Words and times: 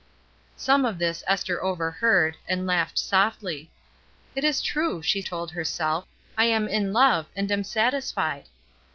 Some 0.57 0.83
of 0.83 0.97
this 0.97 1.23
Esther 1.27 1.63
overheard, 1.63 2.35
and 2.47 2.65
laughed 2.65 2.97
softly. 2.97 3.69
"It 4.35 4.43
is 4.43 4.59
true," 4.59 5.03
she 5.03 5.21
told 5.21 5.51
herself," 5.51 6.07
lam 6.39 6.67
'in 6.67 6.91
love,' 6.91 7.29
and 7.35 7.51
am 7.51 7.63
satisfied." 7.63 8.45